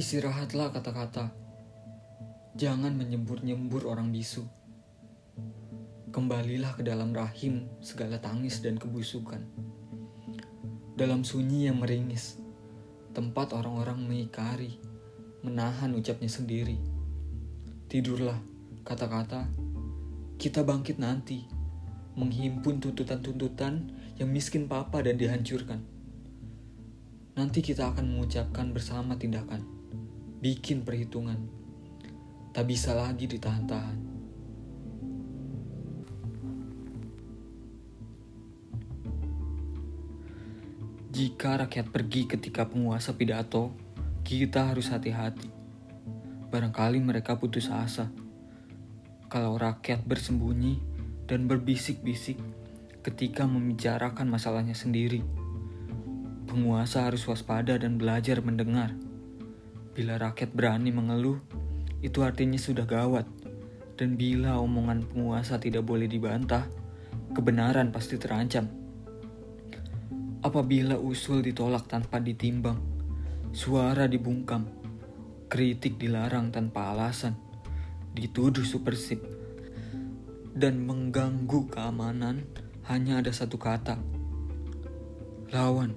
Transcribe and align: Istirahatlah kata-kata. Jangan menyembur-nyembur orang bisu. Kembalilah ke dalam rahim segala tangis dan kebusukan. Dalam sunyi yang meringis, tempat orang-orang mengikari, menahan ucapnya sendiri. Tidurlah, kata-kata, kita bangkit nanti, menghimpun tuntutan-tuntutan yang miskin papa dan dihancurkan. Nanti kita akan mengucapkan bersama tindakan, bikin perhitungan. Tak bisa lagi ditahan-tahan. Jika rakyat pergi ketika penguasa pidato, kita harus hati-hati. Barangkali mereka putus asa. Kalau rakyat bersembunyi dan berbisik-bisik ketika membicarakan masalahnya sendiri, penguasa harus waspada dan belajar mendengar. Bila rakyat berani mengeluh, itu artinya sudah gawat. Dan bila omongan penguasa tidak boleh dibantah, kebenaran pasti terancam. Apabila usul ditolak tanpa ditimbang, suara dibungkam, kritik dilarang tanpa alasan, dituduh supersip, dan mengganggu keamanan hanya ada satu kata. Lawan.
Istirahatlah 0.00 0.72
kata-kata. 0.72 1.28
Jangan 2.56 2.96
menyembur-nyembur 2.96 3.84
orang 3.84 4.08
bisu. 4.08 4.48
Kembalilah 6.08 6.72
ke 6.72 6.80
dalam 6.80 7.12
rahim 7.12 7.68
segala 7.84 8.16
tangis 8.16 8.64
dan 8.64 8.80
kebusukan. 8.80 9.44
Dalam 10.96 11.20
sunyi 11.20 11.68
yang 11.68 11.84
meringis, 11.84 12.40
tempat 13.12 13.52
orang-orang 13.52 14.00
mengikari, 14.00 14.80
menahan 15.44 15.92
ucapnya 15.92 16.32
sendiri. 16.32 16.80
Tidurlah, 17.92 18.40
kata-kata, 18.88 19.52
kita 20.40 20.64
bangkit 20.64 20.96
nanti, 20.96 21.44
menghimpun 22.16 22.80
tuntutan-tuntutan 22.80 23.92
yang 24.16 24.32
miskin 24.32 24.64
papa 24.64 25.04
dan 25.04 25.20
dihancurkan. 25.20 25.84
Nanti 27.36 27.60
kita 27.60 27.92
akan 27.92 28.16
mengucapkan 28.16 28.72
bersama 28.72 29.20
tindakan, 29.20 29.79
bikin 30.40 30.88
perhitungan. 30.88 31.36
Tak 32.56 32.64
bisa 32.64 32.96
lagi 32.96 33.28
ditahan-tahan. 33.28 33.98
Jika 41.12 41.60
rakyat 41.60 41.92
pergi 41.92 42.24
ketika 42.24 42.64
penguasa 42.64 43.12
pidato, 43.12 43.76
kita 44.24 44.72
harus 44.72 44.88
hati-hati. 44.88 45.52
Barangkali 46.48 46.96
mereka 47.04 47.36
putus 47.36 47.68
asa. 47.68 48.08
Kalau 49.28 49.60
rakyat 49.60 50.08
bersembunyi 50.08 50.80
dan 51.28 51.44
berbisik-bisik 51.44 52.40
ketika 53.04 53.44
membicarakan 53.44 54.32
masalahnya 54.32 54.74
sendiri, 54.74 55.20
penguasa 56.48 57.06
harus 57.06 57.28
waspada 57.28 57.76
dan 57.76 58.00
belajar 58.00 58.40
mendengar. 58.40 58.96
Bila 60.00 60.16
rakyat 60.16 60.56
berani 60.56 60.88
mengeluh, 60.96 61.44
itu 62.00 62.24
artinya 62.24 62.56
sudah 62.56 62.88
gawat. 62.88 63.28
Dan 64.00 64.16
bila 64.16 64.56
omongan 64.56 65.04
penguasa 65.04 65.60
tidak 65.60 65.84
boleh 65.84 66.08
dibantah, 66.08 66.64
kebenaran 67.36 67.92
pasti 67.92 68.16
terancam. 68.16 68.64
Apabila 70.40 70.96
usul 70.96 71.44
ditolak 71.44 71.84
tanpa 71.84 72.16
ditimbang, 72.16 72.80
suara 73.52 74.08
dibungkam, 74.08 74.72
kritik 75.52 76.00
dilarang 76.00 76.48
tanpa 76.48 76.96
alasan, 76.96 77.36
dituduh 78.16 78.64
supersip, 78.64 79.20
dan 80.56 80.80
mengganggu 80.80 81.68
keamanan 81.68 82.48
hanya 82.88 83.20
ada 83.20 83.36
satu 83.36 83.60
kata. 83.60 84.00
Lawan. 85.52 85.92